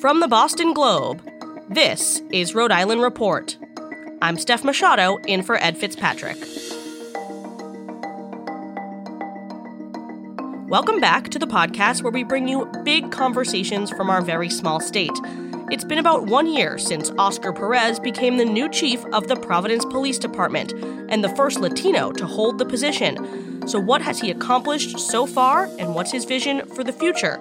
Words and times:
From 0.00 0.20
the 0.20 0.28
Boston 0.28 0.72
Globe, 0.72 1.20
this 1.68 2.22
is 2.30 2.54
Rhode 2.54 2.72
Island 2.72 3.02
Report. 3.02 3.58
I'm 4.22 4.38
Steph 4.38 4.64
Machado 4.64 5.18
in 5.26 5.42
for 5.42 5.56
Ed 5.56 5.76
Fitzpatrick. 5.76 6.38
Welcome 10.70 11.00
back 11.00 11.28
to 11.28 11.38
the 11.38 11.46
podcast 11.46 12.02
where 12.02 12.10
we 12.10 12.24
bring 12.24 12.48
you 12.48 12.64
big 12.82 13.12
conversations 13.12 13.90
from 13.90 14.08
our 14.08 14.22
very 14.22 14.48
small 14.48 14.80
state. 14.80 15.12
It's 15.70 15.84
been 15.84 15.98
about 15.98 16.28
one 16.28 16.46
year 16.46 16.78
since 16.78 17.10
Oscar 17.18 17.52
Perez 17.52 18.00
became 18.00 18.38
the 18.38 18.46
new 18.46 18.70
chief 18.70 19.04
of 19.12 19.28
the 19.28 19.36
Providence 19.36 19.84
Police 19.84 20.18
Department 20.18 20.72
and 21.10 21.22
the 21.22 21.36
first 21.36 21.60
Latino 21.60 22.10
to 22.12 22.26
hold 22.26 22.56
the 22.56 22.64
position. 22.64 23.68
So, 23.68 23.78
what 23.78 24.00
has 24.00 24.18
he 24.18 24.30
accomplished 24.30 24.98
so 24.98 25.26
far, 25.26 25.68
and 25.78 25.94
what's 25.94 26.10
his 26.10 26.24
vision 26.24 26.66
for 26.68 26.82
the 26.82 26.92
future? 26.94 27.38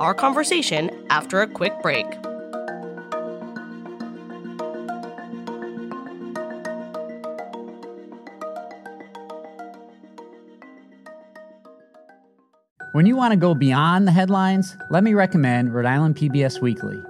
Our 0.00 0.14
conversation 0.14 0.90
after 1.10 1.42
a 1.42 1.46
quick 1.46 1.74
break. 1.82 2.06
When 12.92 13.04
you 13.04 13.14
want 13.14 13.32
to 13.32 13.36
go 13.36 13.54
beyond 13.54 14.08
the 14.08 14.12
headlines, 14.12 14.74
let 14.88 15.04
me 15.04 15.12
recommend 15.12 15.74
Rhode 15.74 15.84
Island 15.84 16.16
PBS 16.16 16.62
Weekly. 16.62 16.96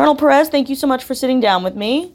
Colonel 0.00 0.16
Perez, 0.16 0.48
thank 0.48 0.70
you 0.70 0.76
so 0.76 0.86
much 0.86 1.04
for 1.04 1.14
sitting 1.14 1.40
down 1.40 1.62
with 1.62 1.76
me. 1.76 2.14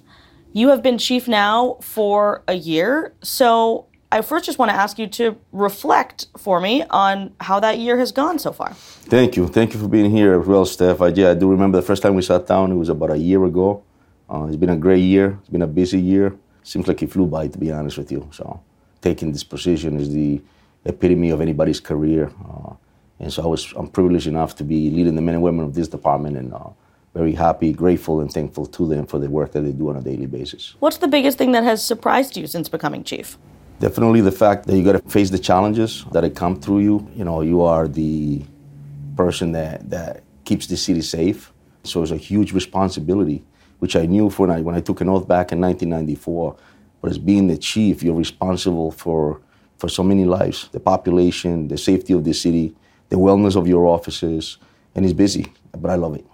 You 0.53 0.69
have 0.69 0.81
been 0.81 0.97
chief 0.97 1.27
now 1.27 1.77
for 1.81 2.41
a 2.47 2.55
year, 2.55 3.13
so 3.21 3.85
I 4.11 4.21
first 4.21 4.43
just 4.43 4.57
want 4.57 4.71
to 4.71 4.75
ask 4.75 4.97
you 4.97 5.05
to 5.05 5.37
reflect 5.51 6.25
for 6.35 6.59
me 6.59 6.83
on 6.89 7.35
how 7.39 7.59
that 7.59 7.77
year 7.77 7.99
has 7.99 8.11
gone 8.11 8.39
so 8.39 8.51
far. 8.51 8.73
Thank 8.73 9.37
you. 9.37 9.47
Thank 9.47 9.75
you 9.75 9.79
for 9.79 9.87
being 9.87 10.09
here 10.09 10.41
as 10.41 10.47
well, 10.47 10.65
Steph. 10.65 10.99
I, 10.99 11.09
yeah, 11.09 11.29
I 11.29 11.33
do 11.35 11.47
remember 11.47 11.79
the 11.79 11.85
first 11.85 12.01
time 12.01 12.15
we 12.15 12.23
sat 12.23 12.47
down, 12.47 12.71
it 12.71 12.75
was 12.75 12.89
about 12.89 13.11
a 13.11 13.19
year 13.19 13.45
ago. 13.45 13.83
Uh, 14.27 14.45
it's 14.47 14.55
been 14.55 14.71
a 14.71 14.75
great 14.75 15.03
year, 15.03 15.37
it's 15.41 15.49
been 15.49 15.61
a 15.61 15.67
busy 15.67 15.99
year. 15.99 16.35
Seems 16.63 16.87
like 16.87 17.03
it 17.03 17.11
flew 17.11 17.27
by, 17.27 17.49
to 17.49 17.57
be 17.59 17.71
honest 17.71 17.99
with 17.99 18.11
you. 18.11 18.27
So, 18.31 18.61
taking 18.99 19.31
this 19.31 19.43
position 19.43 19.99
is 19.99 20.11
the 20.11 20.41
epitome 20.85 21.29
of 21.29 21.39
anybody's 21.39 21.79
career. 21.79 22.31
Uh, 22.49 22.73
and 23.19 23.31
so, 23.31 23.43
I 23.43 23.45
was, 23.45 23.71
I'm 23.75 23.89
privileged 23.89 24.25
enough 24.25 24.55
to 24.55 24.63
be 24.63 24.89
leading 24.89 25.13
the 25.13 25.21
men 25.21 25.35
and 25.35 25.43
women 25.43 25.65
of 25.65 25.75
this 25.75 25.87
department 25.87 26.35
and 26.35 26.51
uh, 26.51 26.69
very 27.15 27.31
happy, 27.31 27.71
grateful, 27.71 28.19
and 28.19 28.31
thankful 28.31 28.65
to 28.65 28.87
them 28.87 29.05
for 29.05 29.19
the 29.19 29.29
work 29.29 29.53
that 29.53 29.61
they 29.61 29.71
do 29.71 29.89
on 29.89 29.95
a 29.95 30.01
daily 30.01 30.25
basis. 30.25 30.75
What's 30.79 30.97
the 30.97 31.07
biggest 31.07 31.37
thing 31.37 31.53
that 31.53 31.63
has 31.63 31.83
surprised 31.83 32.35
you 32.35 32.45
since 32.45 32.67
becoming 32.67 33.05
chief? 33.05 33.37
Definitely 33.79 34.19
the 34.19 34.33
fact 34.33 34.67
that 34.67 34.75
you 34.75 34.83
got 34.83 35.01
to 35.01 35.09
face 35.09 35.29
the 35.29 35.39
challenges 35.39 36.05
that 36.11 36.29
come 36.35 36.59
through 36.59 36.79
you. 36.79 37.09
You 37.15 37.23
know, 37.23 37.39
you 37.41 37.61
are 37.61 37.87
the 37.87 38.43
person 39.15 39.53
that, 39.53 39.89
that 39.89 40.23
keeps 40.43 40.67
the 40.67 40.75
city 40.75 41.01
safe. 41.01 41.53
So 41.83 42.01
it's 42.03 42.11
a 42.11 42.17
huge 42.17 42.51
responsibility, 42.51 43.45
which 43.79 43.95
I 43.95 44.05
knew 44.05 44.29
when 44.31 44.51
I, 44.51 44.59
when 44.59 44.75
I 44.75 44.81
took 44.81 44.99
an 44.99 45.07
oath 45.07 45.25
back 45.25 45.53
in 45.53 45.61
1994. 45.61 46.57
But 47.01 47.11
as 47.11 47.17
being 47.17 47.47
the 47.47 47.57
chief, 47.57 48.03
you're 48.03 48.15
responsible 48.15 48.91
for, 48.91 49.41
for 49.77 49.87
so 49.87 50.03
many 50.03 50.25
lives 50.25 50.67
the 50.73 50.81
population, 50.81 51.69
the 51.69 51.77
safety 51.77 52.11
of 52.11 52.25
the 52.25 52.33
city, 52.33 52.75
the 53.07 53.15
wellness 53.15 53.55
of 53.55 53.69
your 53.69 53.87
officers. 53.87 54.57
And 54.95 55.05
it's 55.05 55.13
busy, 55.13 55.53
but 55.77 55.89
I 55.91 55.95
love 55.95 56.15
it 56.15 56.25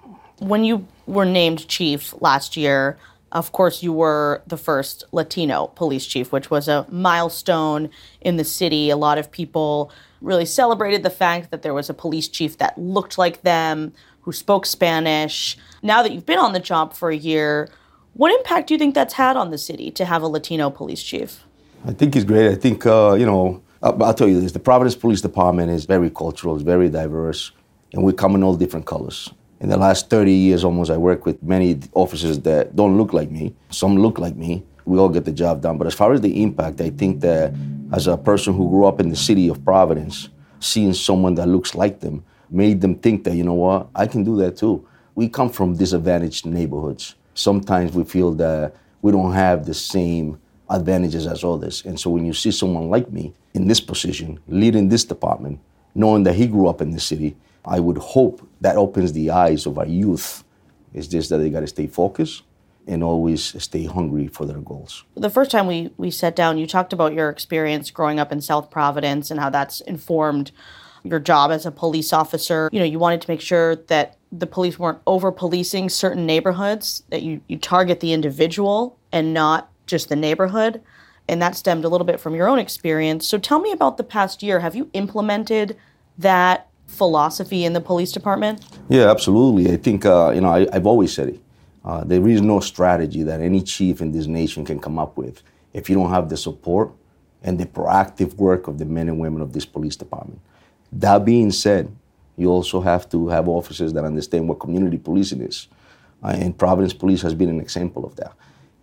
when 0.42 0.64
you 0.64 0.88
were 1.06 1.26
named 1.26 1.68
chief 1.68 2.20
last 2.20 2.58
year, 2.58 2.98
of 3.32 3.52
course, 3.52 3.84
you 3.84 3.94
were 3.94 4.42
the 4.48 4.58
first 4.58 5.04
Latino 5.12 5.68
police 5.68 6.06
chief, 6.06 6.32
which 6.32 6.50
was 6.50 6.68
a 6.68 6.86
milestone 6.90 7.90
in 8.22 8.38
the 8.38 8.44
city. 8.44 8.90
A 8.90 8.98
lot 8.98 9.18
of 9.18 9.32
people 9.32 9.92
really 10.20 10.46
celebrated 10.46 11.04
the 11.04 11.12
fact 11.12 11.52
that 11.52 11.62
there 11.62 11.74
was 11.74 11.90
a 11.90 11.94
police 11.94 12.28
chief 12.28 12.58
that 12.58 12.78
looked 12.78 13.18
like 13.18 13.44
them, 13.44 13.94
who 14.22 14.32
spoke 14.32 14.66
Spanish. 14.66 15.58
Now 15.82 16.04
that 16.04 16.12
you've 16.12 16.26
been 16.26 16.40
on 16.40 16.54
the 16.54 16.60
job 16.60 16.94
for 16.94 17.10
a 17.10 17.16
year, 17.16 17.70
what 18.14 18.34
impact 18.34 18.68
do 18.68 18.74
you 18.74 18.78
think 18.78 18.94
that's 18.94 19.14
had 19.14 19.38
on 19.38 19.52
the 19.52 19.58
city 19.58 19.92
to 19.92 20.06
have 20.06 20.22
a 20.22 20.28
Latino 20.28 20.70
police 20.70 21.02
chief? 21.02 21.44
I 21.86 21.94
think 21.94 22.16
it's 22.16 22.26
great. 22.26 22.52
I 22.52 22.56
think, 22.56 22.86
uh, 22.86 23.14
you 23.14 23.26
know, 23.26 23.62
I'll, 23.82 24.14
tell 24.14 24.28
you 24.28 24.40
this 24.40 24.52
the 24.52 24.60
Providence 24.60 24.96
Police 24.96 25.22
Department 25.22 25.72
is 25.72 25.86
very 25.86 26.12
cultural, 26.12 26.56
it's 26.56 26.64
very 26.64 26.90
diverse, 26.90 27.52
and 27.94 28.04
we 28.04 28.14
come 28.14 28.36
in 28.36 28.44
all 28.44 28.56
different 28.56 28.86
colors 28.86 29.32
in 29.62 29.70
the 29.70 29.78
last 29.78 30.10
30 30.10 30.32
years 30.32 30.64
almost, 30.64 30.90
I 30.90 30.98
work 30.98 31.28
with 31.28 31.42
many 31.44 31.80
officers 31.94 32.40
that 32.40 32.76
don't 32.76 32.98
look 32.98 33.14
like 33.14 33.30
me. 33.30 33.54
Some 33.70 33.96
look 33.96 34.18
like 34.18 34.36
me. 34.36 34.66
We 34.86 34.98
all 34.98 35.08
get 35.08 35.24
the 35.24 35.32
job 35.32 35.62
done. 35.62 35.78
But 35.78 35.86
as 35.86 35.94
far 35.94 36.14
as 36.14 36.22
the 36.22 36.42
impact, 36.42 36.82
I 36.82 36.90
think 36.90 37.22
that 37.22 37.54
as 37.94 38.08
a 38.08 38.18
person 38.18 38.56
who 38.56 38.68
grew 38.70 38.86
up 38.86 39.00
in 39.00 39.10
the 39.10 39.16
city 39.16 39.50
of 39.50 39.64
Providence, 39.64 40.30
seeing 40.60 40.94
someone 40.94 41.36
that 41.36 41.48
looks 41.48 41.76
like 41.76 42.00
them 42.00 42.24
made 42.50 42.82
them 42.82 42.96
think 42.96 43.24
that, 43.24 43.36
you 43.36 43.44
know 43.44 43.54
what, 43.54 43.88
I 43.94 44.08
can 44.08 44.24
do 44.24 44.36
that 44.38 44.58
too. 44.58 44.86
We 45.14 45.30
come 45.30 45.50
from 45.50 45.76
disadvantaged 45.76 46.48
neighborhoods. 46.48 47.14
Sometimes 47.36 47.94
we 47.94 48.04
feel 48.04 48.34
that 48.34 48.76
we 49.04 49.12
don't 49.12 49.34
have 49.34 49.68
the 49.68 49.76
same 49.76 50.40
advantages 50.72 51.28
as 51.28 51.44
others. 51.44 51.84
And 51.86 52.00
so 52.00 52.10
when 52.10 52.26
you 52.26 52.34
see 52.34 52.50
someone 52.50 52.90
like 52.90 53.12
me 53.12 53.34
in 53.54 53.68
this 53.68 53.80
position, 53.80 54.40
leading 54.48 54.90
this 54.90 55.06
department, 55.06 55.60
knowing 55.94 56.24
that 56.24 56.34
he 56.34 56.48
grew 56.48 56.68
up 56.68 56.82
in 56.82 56.90
the 56.90 57.00
city, 57.00 57.36
I 57.66 57.80
would 57.80 57.98
hope 57.98 58.48
that 58.62 58.76
opens 58.76 59.14
the 59.14 59.32
eyes 59.32 59.66
of 59.66 59.78
our 59.78 59.86
youth. 59.86 60.44
It's 60.94 61.08
just 61.08 61.30
that 61.30 61.38
they 61.38 61.50
got 61.50 61.62
to 61.62 61.68
stay 61.68 61.88
focused 61.88 62.44
and 62.88 63.04
always 63.04 63.62
stay 63.64 63.86
hungry 63.86 64.28
for 64.28 64.46
their 64.46 64.60
goals. 64.60 65.04
The 65.16 65.30
first 65.30 65.52
time 65.52 65.68
we, 65.68 65.92
we 65.98 66.10
sat 66.12 66.36
down, 66.36 66.58
you 66.58 66.66
talked 66.66 66.94
about 66.94 67.14
your 67.14 67.30
experience 67.30 67.92
growing 67.92 68.20
up 68.20 68.32
in 68.32 68.42
South 68.42 68.72
Providence 68.72 69.30
and 69.30 69.40
how 69.40 69.50
that's 69.50 69.82
informed 69.82 70.52
your 71.04 71.20
job 71.20 71.52
as 71.52 71.66
a 71.66 71.72
police 71.72 72.14
officer. 72.14 72.70
You 72.72 72.80
know, 72.80 72.86
you 72.86 73.00
wanted 73.00 73.22
to 73.22 73.30
make 73.30 73.42
sure 73.42 73.76
that 73.76 74.18
the 74.32 74.48
police 74.48 74.80
weren't 74.80 75.00
over 75.06 75.32
policing 75.32 75.90
certain 75.90 76.26
neighborhoods, 76.26 77.04
that 77.10 77.22
you, 77.22 77.42
you 77.48 77.58
target 77.58 78.00
the 78.00 78.14
individual 78.14 78.98
and 79.12 79.34
not 79.34 79.70
just 79.88 80.10
the 80.10 80.16
neighborhood. 80.16 80.82
And 81.28 81.42
that 81.42 81.56
stemmed 81.56 81.86
a 81.86 81.90
little 81.90 82.06
bit 82.06 82.20
from 82.20 82.36
your 82.36 82.48
own 82.48 82.60
experience. 82.60 83.28
So 83.28 83.38
tell 83.38 83.60
me 83.60 83.72
about 83.72 83.98
the 83.98 84.04
past 84.04 84.42
year. 84.42 84.60
Have 84.60 84.76
you 84.76 84.90
implemented 84.94 85.78
that 86.18 86.68
philosophy 86.92 87.66
in 87.66 87.74
the 87.74 87.82
police 87.82 88.12
department? 88.12 88.64
Yeah, 88.90 89.10
absolutely. 89.10 89.72
I 89.72 89.78
think, 89.78 90.06
uh, 90.06 90.32
you 90.36 90.42
know, 90.42 90.50
I, 90.50 90.68
have 90.74 90.86
always 90.86 91.14
said 91.14 91.30
it. 91.30 91.40
Uh, 91.84 92.04
there 92.04 92.28
is 92.28 92.42
no 92.42 92.60
strategy 92.60 93.24
that 93.24 93.40
any 93.40 93.62
chief 93.62 94.02
in 94.02 94.12
this 94.12 94.28
nation 94.28 94.64
can 94.66 94.80
come 94.80 95.00
up 95.00 95.18
with 95.18 95.42
if 95.74 95.90
you 95.90 95.96
don't 95.96 96.12
have 96.12 96.30
the 96.30 96.38
support 96.38 96.92
and 97.42 97.60
the 97.60 97.66
proactive 97.66 98.36
work 98.36 98.68
of 98.68 98.78
the 98.78 98.86
men 98.86 99.08
and 99.08 99.18
women 99.20 99.42
of 99.42 99.54
this 99.54 99.66
police 99.66 99.96
department. 99.96 100.40
That 100.92 101.26
being 101.26 101.52
said, 101.52 101.96
you 102.38 102.50
also 102.50 102.82
have 102.82 103.10
to 103.10 103.30
have 103.30 103.48
officers 103.48 103.94
that 103.94 104.04
understand 104.04 104.48
what 104.48 104.60
community 104.60 104.98
policing 104.98 105.42
is. 105.42 105.68
Uh, 106.24 106.36
and 106.38 106.56
Providence 106.56 106.94
Police 106.94 107.22
has 107.24 107.34
been 107.34 107.50
an 107.50 107.60
example 107.60 108.06
of 108.06 108.16
that. 108.18 108.34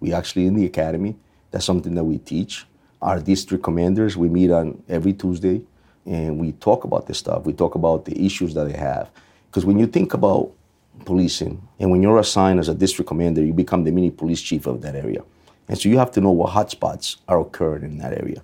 We 0.01 0.13
actually, 0.13 0.47
in 0.47 0.55
the 0.55 0.67
academy, 0.67 1.17
that's 1.51 1.65
something 1.65 1.95
that 1.95 2.05
we 2.05 2.19
teach. 2.19 2.67
Our 3.01 3.21
district 3.21 3.63
commanders, 3.63 4.17
we 4.17 4.29
meet 4.29 4.51
on 4.51 4.83
every 4.89 5.13
Tuesday 5.13 5.63
and 6.09 6.39
we 6.39 6.53
talk 6.53 6.85
about 6.85 7.07
this 7.07 7.19
stuff. 7.19 7.45
We 7.45 7.53
talk 7.53 7.75
about 7.75 8.07
the 8.07 8.25
issues 8.25 8.55
that 8.55 8.65
they 8.65 8.77
have. 8.79 9.11
Because 9.51 9.67
when 9.67 9.79
you 9.79 9.87
think 9.87 10.15
about 10.15 10.51
policing, 11.05 11.67
and 11.79 11.91
when 11.91 12.03
you're 12.03 12.19
assigned 12.19 12.59
as 12.61 12.69
a 12.69 12.75
district 12.75 13.09
commander, 13.09 13.45
you 13.45 13.53
become 13.53 13.85
the 13.85 13.93
mini 13.93 14.11
police 14.11 14.41
chief 14.41 14.67
of 14.67 14.81
that 14.83 14.95
area. 14.95 15.23
And 15.69 15.79
so 15.79 15.89
you 15.89 15.99
have 15.99 16.11
to 16.13 16.21
know 16.21 16.31
what 16.31 16.53
hotspots 16.53 17.17
are 17.29 17.41
occurring 17.41 17.85
in 17.85 17.99
that 17.99 18.15
area. 18.15 18.43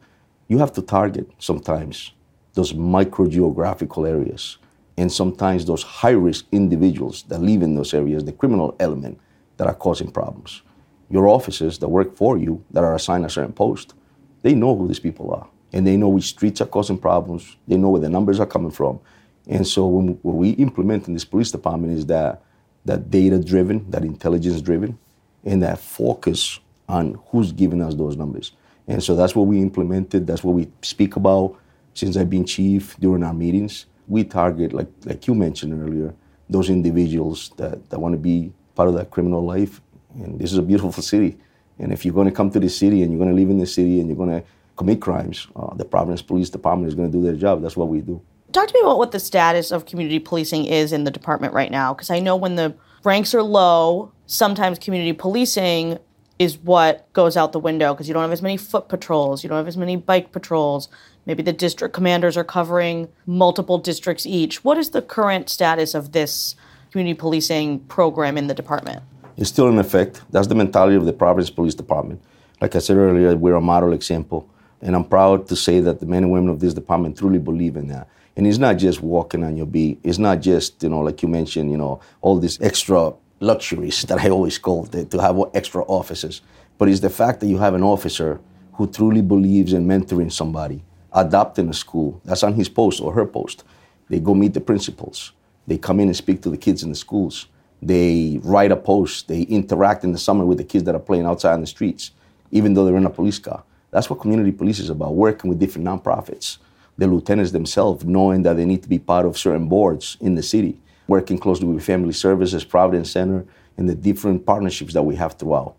You 0.49 0.59
have 0.59 0.73
to 0.75 0.83
target 0.83 1.31
sometimes 1.39 2.13
those 2.53 2.75
micro 2.75 3.27
geographical 3.27 4.07
areas. 4.07 4.59
And 4.97 5.11
sometimes 5.11 5.65
those 5.65 5.83
high 5.83 6.11
risk 6.11 6.45
individuals 6.53 7.25
that 7.25 7.41
live 7.41 7.63
in 7.63 7.75
those 7.75 7.95
areas, 7.95 8.25
the 8.25 8.33
criminal 8.33 8.77
element 8.79 9.19
that 9.57 9.67
are 9.67 9.75
causing 9.75 10.11
problems. 10.11 10.63
Your 11.09 11.29
officers 11.29 11.79
that 11.79 11.89
work 11.89 12.15
for 12.15 12.37
you, 12.39 12.63
that 12.71 12.85
are 12.85 12.95
assigned 12.95 13.25
a 13.25 13.31
certain 13.31 13.53
post, 13.53 13.95
they 14.43 14.55
know 14.55 14.77
who 14.77 14.87
these 14.87 15.01
people 15.01 15.33
are. 15.33 15.49
And 15.75 15.85
they 15.85 15.97
know 15.97 16.09
which 16.09 16.27
streets 16.27 16.61
are 16.61 16.67
causing 16.67 16.97
problems. 16.97 17.57
They 17.67 17.77
know 17.77 17.91
where 17.91 18.01
the 18.01 18.09
numbers 18.09 18.39
are 18.39 18.47
coming 18.47 18.71
from. 18.71 19.01
And 19.49 19.67
so 19.67 19.89
when, 19.89 20.09
what 20.23 20.37
we 20.37 20.51
implement 20.51 21.09
in 21.09 21.15
this 21.15 21.25
police 21.25 21.51
department 21.51 21.99
is 21.99 22.07
that, 22.07 22.43
that 22.85 23.11
data 23.11 23.43
driven, 23.43 23.91
that 23.91 24.05
intelligence 24.05 24.63
driven, 24.63 24.97
and 25.45 25.61
that 25.65 25.81
focus 25.81 26.61
on 26.89 27.19
who's 27.27 27.51
giving 27.51 27.83
us 27.83 27.97
those 27.97 28.17
numbers. 28.17 28.53
And 28.87 29.03
so 29.03 29.17
that's 29.17 29.35
what 29.35 29.49
we 29.49 29.61
implemented. 29.61 30.29
That's 30.29 30.45
what 30.45 30.55
we 30.55 30.71
speak 30.83 31.17
about 31.17 31.59
since 31.93 32.17
I've 32.17 32.31
been 32.31 32.47
chief 32.47 32.97
during 33.01 33.25
our 33.25 33.35
meetings. 33.35 33.87
We 34.07 34.23
target, 34.23 34.73
like, 34.73 34.93
like 35.05 35.27
you 35.27 35.35
mentioned 35.35 35.73
earlier, 35.83 36.15
those 36.49 36.71
individuals 36.71 37.51
that, 37.57 37.91
that 37.91 37.99
want 37.99 38.13
to 38.13 38.19
be 38.19 38.53
part 38.77 38.89
of 38.89 38.95
that 38.95 39.11
criminal 39.11 39.45
life. 39.45 39.81
And 40.15 40.39
this 40.39 40.53
is 40.53 40.59
a 40.59 40.63
beautiful 40.63 41.03
city. 41.03 41.37
And 41.81 41.93
if 41.93 42.05
you're 42.05 42.15
going 42.15 42.29
to 42.29 42.33
come 42.35 42.53
to 42.53 42.61
this 42.61 42.79
city 42.79 43.03
and 43.03 43.11
you're 43.11 43.19
going 43.19 43.35
to 43.35 43.41
live 43.41 43.51
in 43.51 43.59
this 43.59 43.75
city 43.75 43.99
and 43.99 44.09
you're 44.09 44.17
going 44.17 44.41
to 44.41 44.47
commit 44.77 45.01
crimes, 45.01 45.47
uh, 45.57 45.75
the 45.75 45.85
Providence 45.85 46.23
Police 46.23 46.51
Department 46.51 46.89
is 46.89 46.95
going 46.95 47.11
to 47.11 47.17
do 47.17 47.23
their 47.23 47.37
job. 47.37 47.63
That's 47.63 47.77
what 47.77 47.89
we 47.89 48.01
do. 48.01 48.21
Talk 48.53 48.69
to 48.69 48.75
me 48.75 48.81
about 48.81 48.99
what 48.99 49.13
the 49.13 49.21
status 49.21 49.71
of 49.71 49.87
community 49.87 50.19
policing 50.19 50.67
is 50.67 50.93
in 50.93 51.05
the 51.05 51.11
department 51.11 51.55
right 51.55 51.71
now, 51.71 51.93
because 51.93 52.11
I 52.11 52.21
know 52.21 52.37
when 52.37 52.55
the 52.55 52.75
ranks 53.03 53.35
are 53.35 53.43
low, 53.43 54.13
sometimes 54.27 54.79
community 54.79 55.13
policing 55.13 55.99
is 56.39 56.59
what 56.59 57.13
goes 57.13 57.37
out 57.37 57.53
the 57.53 57.61
window 57.61 57.95
because 57.95 58.09
you 58.09 58.15
don't 58.15 58.23
have 58.23 58.33
as 58.33 58.43
many 58.43 58.57
foot 58.57 58.89
patrols, 58.89 59.43
you 59.43 59.49
don't 59.49 59.59
have 59.59 59.69
as 59.69 59.77
many 59.77 59.97
bike 59.97 60.33
patrols. 60.33 60.89
Maybe 61.27 61.43
the 61.43 61.53
district 61.53 61.95
commanders 61.95 62.37
are 62.37 62.45
covering 62.45 63.09
multiple 63.27 63.79
districts 63.79 64.27
each. 64.27 64.63
What 64.65 64.77
is 64.77 64.91
the 64.91 65.01
current 65.03 65.49
status 65.49 65.95
of 65.95 66.13
this 66.13 66.55
community 66.91 67.15
policing 67.15 67.81
program 67.81 68.37
in 68.37 68.47
the 68.47 68.55
department? 68.55 69.03
It's 69.37 69.49
still 69.49 69.69
in 69.69 69.79
effect. 69.79 70.23
That's 70.31 70.49
the 70.49 70.55
mentality 70.55 70.97
of 70.97 71.07
the 71.07 71.13
Providence 71.13 71.51
Police 71.51 71.75
Department. 71.75 72.21
Like 72.61 72.77
I 72.77 72.79
said 72.79 72.97
earlier, 72.97 73.35
we're 73.37 73.57
a 73.57 73.61
model 73.61 73.93
example. 73.93 74.49
And 74.85 74.95
I'm 74.95 75.05
proud 75.05 75.49
to 75.49 75.57
say 75.57 75.81
that 75.81 75.99
the 75.99 76.07
men 76.07 76.25
and 76.25 76.31
women 76.31 76.51
of 76.51 76.61
this 76.61 76.75
department 76.75 77.17
truly 77.17 77.39
believe 77.39 77.77
in 77.77 77.89
that. 77.89 78.07
And 78.37 78.47
it's 78.47 78.59
not 78.59 78.77
just 78.77 79.01
walking 79.01 79.43
on 79.43 79.57
your 79.57 79.65
beat. 79.65 79.99
It's 80.05 80.19
not 80.19 80.43
just, 80.43 80.83
you 80.83 80.91
know, 80.91 81.01
like 81.01 81.23
you 81.23 81.29
mentioned, 81.29 81.71
you 81.71 81.79
know, 81.79 82.01
all 82.21 82.39
these 82.39 82.61
extra 82.61 83.15
luxuries 83.41 84.03
that 84.03 84.21
I 84.21 84.29
always 84.29 84.59
call 84.59 84.85
to 84.87 85.21
have 85.23 85.41
extra 85.55 85.83
officers. 85.85 86.43
But 86.77 86.91
it's 86.91 87.01
the 87.01 87.09
fact 87.09 87.41
that 87.41 87.47
you 87.47 87.57
have 87.57 87.73
an 87.73 87.83
officer 87.83 88.41
who 88.75 88.87
truly 88.87 89.23
believes 89.23 89.73
in 89.73 89.87
mentoring 89.87 90.31
somebody, 90.31 90.85
adopting 91.15 91.71
a 91.71 91.75
school. 91.75 92.21
That's 92.25 92.43
on 92.43 92.53
his 92.53 92.69
post 92.69 93.01
or 93.01 93.13
her 93.15 93.25
post. 93.25 93.65
They 94.11 94.21
go 94.21 94.35
meet 94.35 94.53
the 94.53 94.61
principals. 94.61 95.33
They 95.67 95.79
come 95.79 95.99
in 95.99 96.09
and 96.09 96.17
speak 96.17 96.43
to 96.43 96.51
the 96.51 96.59
kids 96.59 96.83
in 96.83 96.91
the 96.91 96.97
schools. 96.97 97.47
They 97.81 98.39
write 98.43 98.71
a 98.71 98.77
post. 98.77 99.29
They 99.29 99.43
interact 99.43 100.05
in 100.05 100.13
the 100.13 100.19
summer 100.19 100.45
with 100.45 100.59
the 100.59 100.65
kids 100.65 100.85
that 100.85 100.95
are 100.95 101.01
playing 101.01 101.25
outside 101.25 101.55
in 101.55 101.63
the 101.63 101.67
streets, 101.67 102.11
even 102.51 102.75
though 102.75 102.85
they're 102.85 102.97
in 102.97 103.07
a 103.07 103.11
police 103.11 103.39
car. 103.39 103.63
That's 103.95 104.11
what 104.11 104.19
community 104.19 104.51
police 104.51 104.81
is 104.81 104.91
about, 104.91 105.15
working 105.15 105.49
with 105.49 105.61
different 105.61 105.87
nonprofits. 105.87 106.59
The 106.99 107.07
lieutenants 107.07 107.53
themselves, 107.53 108.05
knowing 108.05 108.43
that 108.43 108.55
they 108.55 108.65
need 108.65 108.83
to 108.83 108.89
be 108.89 108.99
part 108.99 109.25
of 109.25 109.39
certain 109.39 109.69
boards 109.69 110.17
in 110.21 110.35
the 110.35 110.43
city, 110.43 110.81
working 111.07 111.39
closely 111.39 111.69
with 111.69 111.85
Family 111.85 112.13
Services, 112.13 112.65
Providence 112.65 113.13
Center, 113.13 113.47
and 113.77 113.89
the 113.89 113.95
different 113.95 114.45
partnerships 114.45 114.95
that 114.95 115.03
we 115.05 115.15
have 115.15 115.35
throughout. 115.35 115.77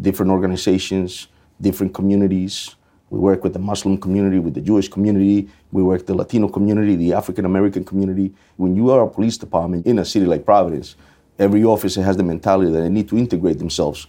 Different 0.00 0.30
organizations, 0.30 1.26
different 1.60 1.92
communities. 1.92 2.76
We 3.10 3.18
work 3.18 3.42
with 3.42 3.52
the 3.52 3.58
Muslim 3.58 3.98
community, 3.98 4.38
with 4.38 4.54
the 4.54 4.60
Jewish 4.60 4.88
community. 4.88 5.48
We 5.72 5.82
work 5.82 5.98
with 5.98 6.06
the 6.06 6.14
Latino 6.14 6.48
community, 6.48 6.94
the 6.94 7.14
African 7.14 7.46
American 7.46 7.84
community. 7.84 8.32
When 8.58 8.76
you 8.76 8.90
are 8.90 9.02
a 9.02 9.10
police 9.10 9.38
department 9.38 9.86
in 9.86 9.98
a 9.98 10.04
city 10.04 10.26
like 10.26 10.44
Providence, 10.44 10.94
every 11.36 11.64
officer 11.64 12.00
has 12.04 12.16
the 12.16 12.22
mentality 12.22 12.70
that 12.70 12.80
they 12.80 12.88
need 12.88 13.08
to 13.08 13.18
integrate 13.18 13.58
themselves 13.58 14.06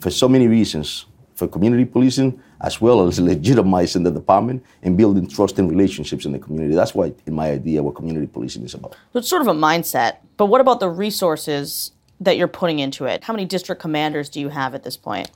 for 0.00 0.10
so 0.10 0.28
many 0.28 0.48
reasons 0.48 1.06
for 1.40 1.48
community 1.48 1.86
policing 1.86 2.38
as 2.60 2.80
well 2.80 3.06
as 3.08 3.18
legitimizing 3.18 4.04
the 4.04 4.10
department 4.10 4.62
and 4.82 4.96
building 4.96 5.26
trust 5.26 5.58
and 5.58 5.70
relationships 5.70 6.26
in 6.26 6.32
the 6.32 6.38
community. 6.38 6.74
That's 6.74 6.94
why, 6.94 7.12
in 7.26 7.34
my 7.34 7.50
idea, 7.50 7.82
what 7.82 7.94
community 7.96 8.26
policing 8.26 8.62
is 8.62 8.74
about. 8.74 8.92
So 9.12 9.18
it's 9.20 9.28
sort 9.28 9.40
of 9.40 9.48
a 9.48 9.58
mindset. 9.68 10.18
But 10.36 10.46
what 10.46 10.60
about 10.60 10.80
the 10.80 10.90
resources 10.90 11.92
that 12.20 12.36
you're 12.36 12.54
putting 12.60 12.78
into 12.78 13.06
it? 13.06 13.24
How 13.24 13.32
many 13.32 13.46
district 13.46 13.80
commanders 13.80 14.28
do 14.28 14.38
you 14.38 14.50
have 14.50 14.74
at 14.74 14.82
this 14.82 14.98
point? 14.98 15.30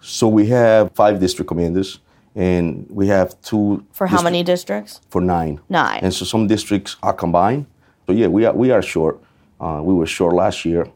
So 0.00 0.26
we 0.28 0.46
have 0.46 0.92
five 0.92 1.20
district 1.20 1.48
commanders, 1.48 2.00
and 2.34 2.86
we 2.88 3.06
have 3.08 3.38
two. 3.42 3.84
For 3.92 4.06
how 4.06 4.22
many 4.22 4.42
districts? 4.42 5.02
For 5.10 5.20
nine. 5.20 5.60
Nine. 5.68 6.00
And 6.02 6.14
so 6.14 6.24
some 6.24 6.46
districts 6.46 6.96
are 7.02 7.12
combined. 7.12 7.66
So 8.06 8.14
yeah, 8.14 8.28
we 8.28 8.46
are 8.46 8.54
we 8.54 8.70
are 8.70 8.80
short. 8.80 9.20
Uh, 9.60 9.82
we 9.84 9.92
were 9.92 10.06
short 10.06 10.34
last 10.34 10.64
year. 10.64 10.88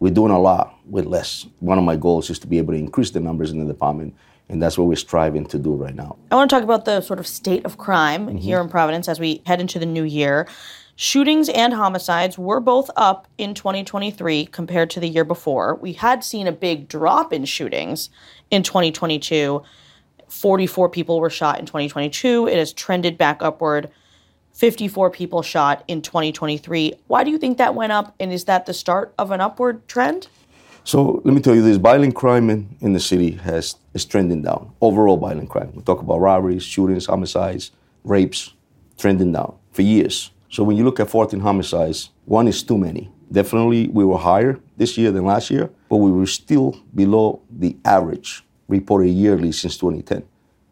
We're 0.00 0.14
doing 0.14 0.32
a 0.32 0.40
lot 0.40 0.75
with 0.88 1.06
less. 1.06 1.46
One 1.60 1.78
of 1.78 1.84
my 1.84 1.96
goals 1.96 2.30
is 2.30 2.38
to 2.40 2.46
be 2.46 2.58
able 2.58 2.74
to 2.74 2.78
increase 2.78 3.10
the 3.10 3.20
numbers 3.20 3.50
in 3.50 3.58
the 3.58 3.72
department 3.72 4.14
and 4.48 4.62
that's 4.62 4.78
what 4.78 4.86
we're 4.86 4.96
striving 4.96 5.46
to 5.46 5.58
do 5.58 5.74
right 5.74 5.94
now. 5.94 6.16
I 6.30 6.36
want 6.36 6.50
to 6.50 6.56
talk 6.56 6.62
about 6.62 6.84
the 6.84 7.00
sort 7.00 7.18
of 7.18 7.26
state 7.26 7.64
of 7.64 7.78
crime 7.78 8.26
mm-hmm. 8.26 8.36
here 8.38 8.60
in 8.60 8.68
Providence 8.68 9.08
as 9.08 9.18
we 9.18 9.42
head 9.46 9.60
into 9.60 9.78
the 9.78 9.86
new 9.86 10.04
year. 10.04 10.46
Shootings 10.94 11.48
and 11.48 11.74
homicides 11.74 12.38
were 12.38 12.60
both 12.60 12.88
up 12.96 13.28
in 13.36 13.54
2023 13.54 14.46
compared 14.46 14.88
to 14.90 15.00
the 15.00 15.08
year 15.08 15.24
before. 15.24 15.74
We 15.74 15.92
had 15.92 16.24
seen 16.24 16.46
a 16.46 16.52
big 16.52 16.88
drop 16.88 17.32
in 17.32 17.44
shootings 17.44 18.08
in 18.50 18.62
2022. 18.62 19.62
44 20.28 20.88
people 20.88 21.20
were 21.20 21.28
shot 21.28 21.58
in 21.58 21.66
2022. 21.66 22.46
It 22.46 22.56
has 22.56 22.72
trended 22.72 23.18
back 23.18 23.42
upward. 23.42 23.90
54 24.54 25.10
people 25.10 25.42
shot 25.42 25.84
in 25.86 26.00
2023. 26.00 26.94
Why 27.08 27.24
do 27.24 27.30
you 27.30 27.36
think 27.36 27.58
that 27.58 27.74
went 27.74 27.92
up? 27.92 28.14
And 28.18 28.32
is 28.32 28.44
that 28.44 28.64
the 28.64 28.72
start 28.72 29.12
of 29.18 29.30
an 29.30 29.42
upward 29.42 29.86
trend? 29.88 30.28
So 30.86 31.20
let 31.24 31.34
me 31.34 31.40
tell 31.40 31.56
you 31.56 31.62
this 31.62 31.78
violent 31.78 32.14
crime 32.14 32.48
in, 32.48 32.76
in 32.78 32.92
the 32.92 33.00
city 33.00 33.32
has 33.32 33.74
is 33.92 34.04
trending 34.04 34.42
down. 34.42 34.70
Overall 34.80 35.16
violent 35.16 35.50
crime. 35.50 35.72
We 35.74 35.82
talk 35.82 36.00
about 36.00 36.20
robberies, 36.20 36.62
shootings, 36.62 37.06
homicides, 37.06 37.72
rapes, 38.04 38.54
trending 38.96 39.32
down 39.32 39.56
for 39.72 39.82
years. 39.82 40.30
So 40.48 40.62
when 40.62 40.76
you 40.76 40.84
look 40.84 41.00
at 41.00 41.10
14 41.10 41.40
homicides, 41.40 42.10
one 42.24 42.46
is 42.46 42.62
too 42.62 42.78
many. 42.78 43.10
Definitely 43.32 43.88
we 43.88 44.04
were 44.04 44.16
higher 44.16 44.60
this 44.76 44.96
year 44.96 45.10
than 45.10 45.24
last 45.24 45.50
year, 45.50 45.70
but 45.88 45.96
we 45.96 46.12
were 46.12 46.24
still 46.24 46.80
below 46.94 47.42
the 47.50 47.76
average 47.84 48.44
reported 48.68 49.08
yearly 49.08 49.50
since 49.50 49.76
2010, 49.76 50.22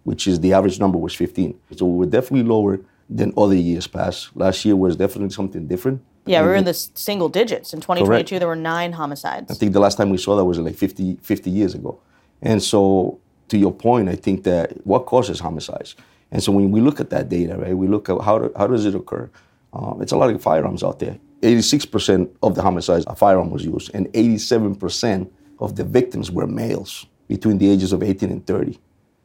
which 0.05 0.29
is 0.29 0.39
the 0.39 0.53
average 0.53 0.79
number 0.79 0.97
was 0.97 1.17
15. 1.17 1.59
So 1.75 1.87
we 1.87 1.99
were 1.99 2.07
definitely 2.07 2.49
lower 2.49 2.79
than 3.11 3.33
other 3.37 3.57
years 3.57 3.89
past. 3.89 4.31
Last 4.37 4.65
year 4.65 4.77
was 4.77 4.95
definitely 4.95 5.31
something 5.31 5.67
different. 5.67 6.05
Yeah, 6.27 6.43
we 6.43 6.49
were 6.49 6.55
in 6.55 6.65
the 6.65 6.75
single 6.75 7.29
digits. 7.29 7.73
In 7.75 7.81
2022, 7.81 8.07
Correct. 8.07 8.41
there 8.41 8.49
were 8.49 8.57
nine 8.57 8.93
homicides. 8.93 9.51
I 9.51 9.55
think 9.55 9.73
the 9.73 9.81
last 9.81 9.97
time 9.97 10.11
we 10.11 10.19
saw 10.19 10.37
that 10.37 10.45
was 10.45 10.59
like 10.59 10.75
50, 10.75 11.19
50 11.23 11.51
years 11.51 11.75
ago. 11.75 12.01
And 12.41 12.63
so, 12.63 13.19
to 13.49 13.59
your 13.59 13.73
point, 13.73 14.09
I 14.09 14.17
think 14.17 14.45
that 14.45 14.87
what 14.87 15.07
causes 15.07 15.41
homicides? 15.41 15.97
And 16.31 16.43
so, 16.43 16.53
when 16.53 16.71
we 16.71 16.81
look 16.81 17.01
at 17.01 17.11
that 17.11 17.29
data, 17.29 17.57
right, 17.59 17.77
we 17.77 17.89
look 17.89 18.09
at 18.09 18.21
how, 18.23 18.39
do, 18.39 18.53
how 18.57 18.67
does 18.67 18.87
it 18.87 18.95
occur? 18.95 19.31
Um, 19.73 20.01
it's 20.01 20.13
a 20.13 20.17
lot 20.17 20.31
of 20.31 20.43
firearms 20.43 20.83
out 20.83 20.99
there. 20.99 21.19
86% 21.43 22.31
of 22.43 22.55
the 22.55 22.63
homicides, 22.63 23.05
a 23.07 23.15
firearm 23.15 23.51
was 23.51 23.65
used, 23.65 23.91
and 23.95 24.07
87% 24.13 25.31
of 25.59 25.77
the 25.77 25.85
victims 25.85 26.31
were 26.31 26.47
males 26.47 27.07
between 27.29 27.59
the 27.59 27.69
ages 27.69 27.93
of 27.93 28.03
18 28.03 28.31
and 28.31 28.47
30 28.47 28.79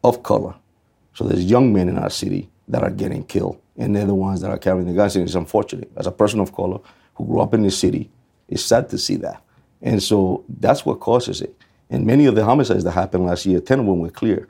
of 0.03 0.21
color. 0.23 0.53
So, 1.13 1.23
there's 1.23 1.45
young 1.45 1.71
men 1.71 1.87
in 1.87 1.97
our 1.97 2.09
city 2.09 2.49
that 2.69 2.83
are 2.83 2.91
getting 2.91 3.23
killed 3.25 3.59
and 3.79 3.95
they're 3.95 4.05
the 4.05 4.13
ones 4.13 4.41
that 4.41 4.51
are 4.51 4.57
carrying 4.57 4.85
the 4.85 4.93
guns. 4.93 5.15
And 5.15 5.25
it's 5.25 5.35
unfortunate. 5.35 5.89
As 5.95 6.05
a 6.05 6.11
person 6.11 6.39
of 6.39 6.53
color 6.53 6.79
who 7.15 7.25
grew 7.25 7.41
up 7.41 7.53
in 7.53 7.63
the 7.63 7.71
city, 7.71 8.11
it's 8.47 8.63
sad 8.63 8.89
to 8.89 8.97
see 8.97 9.15
that. 9.17 9.41
And 9.81 10.03
so 10.03 10.43
that's 10.59 10.85
what 10.85 10.99
causes 10.99 11.41
it. 11.41 11.55
And 11.89 12.05
many 12.05 12.25
of 12.25 12.35
the 12.35 12.43
homicides 12.43 12.83
that 12.83 12.91
happened 12.91 13.25
last 13.25 13.45
year, 13.45 13.59
10 13.59 13.79
of 13.79 13.85
them 13.85 13.99
were 13.99 14.09
clear 14.09 14.47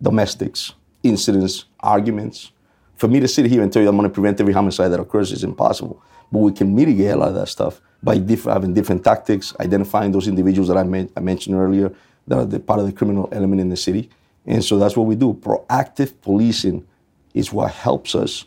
domestics, 0.00 0.72
incidents, 1.02 1.66
arguments. 1.80 2.50
For 2.96 3.08
me 3.08 3.20
to 3.20 3.28
sit 3.28 3.46
here 3.46 3.62
and 3.62 3.72
tell 3.72 3.82
you 3.82 3.88
I'm 3.88 3.96
going 3.96 4.08
to 4.08 4.12
prevent 4.12 4.40
every 4.40 4.52
homicide 4.52 4.90
that 4.92 5.00
occurs 5.00 5.30
is 5.30 5.44
impossible. 5.44 6.02
But 6.32 6.38
we 6.38 6.52
can 6.52 6.74
mitigate 6.74 7.12
a 7.12 7.16
lot 7.16 7.28
of 7.28 7.34
that 7.34 7.48
stuff 7.48 7.80
by 8.02 8.18
diff- 8.18 8.44
having 8.44 8.72
different 8.72 9.04
tactics, 9.04 9.54
identifying 9.60 10.12
those 10.12 10.26
individuals 10.26 10.68
that 10.68 10.78
I, 10.78 11.08
I 11.16 11.20
mentioned 11.20 11.56
earlier 11.56 11.92
that 12.26 12.38
are 12.38 12.46
the, 12.46 12.58
part 12.58 12.80
of 12.80 12.86
the 12.86 12.92
criminal 12.92 13.28
element 13.32 13.60
in 13.60 13.68
the 13.68 13.76
city. 13.76 14.08
And 14.46 14.64
so 14.64 14.78
that's 14.78 14.96
what 14.96 15.06
we 15.06 15.14
do. 15.14 15.34
Proactive 15.34 16.20
policing 16.22 16.86
is 17.34 17.52
what 17.52 17.72
helps 17.72 18.14
us 18.14 18.44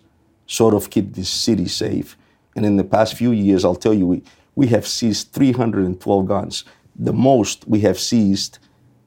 sort 0.48 0.74
of 0.74 0.89
keep 0.89 1.13
this 1.13 1.30
city 1.30 1.68
safe. 1.68 2.18
And 2.56 2.65
in 2.65 2.77
the 2.77 2.84
past 2.84 3.15
few 3.15 3.32
years, 3.32 3.65
I'll 3.65 3.75
tell 3.75 3.94
you, 3.94 4.08
we, 4.08 4.24
we 4.56 4.68
have 4.68 4.88
seized 4.88 5.32
312 5.32 6.27
guns, 6.27 6.63
the 6.96 7.13
most 7.13 7.68
we 7.68 7.82
have 7.82 8.00
seized 8.00 8.60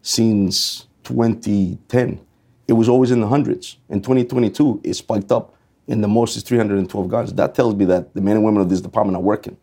since 0.02 0.87
2010. 1.04 2.20
It 2.66 2.73
was 2.75 2.88
always 2.88 3.11
in 3.11 3.20
the 3.20 3.26
hundreds. 3.26 3.78
In 3.88 4.02
2022, 4.02 4.82
it 4.85 4.94
spiked 4.94 5.32
up, 5.32 5.54
and 5.87 6.04
the 6.04 6.08
most 6.08 6.37
is 6.37 6.42
312 6.42 7.08
guns. 7.08 7.32
That 7.32 7.54
tells 7.54 7.75
me 7.75 7.87
that 7.87 8.14
the 8.14 8.20
men 8.20 8.37
and 8.37 8.44
women 8.44 8.61
of 8.61 8.68
this 8.68 8.82
department 8.82 9.16
are 9.16 9.23
working. 9.23 9.56